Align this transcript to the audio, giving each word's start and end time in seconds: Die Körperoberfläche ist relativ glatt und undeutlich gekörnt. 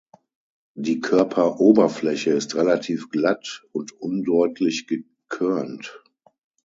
Die 0.73 0.99
Körperoberfläche 0.99 2.31
ist 2.31 2.55
relativ 2.55 3.11
glatt 3.11 3.61
und 3.71 3.91
undeutlich 3.91 4.87
gekörnt. 4.87 5.93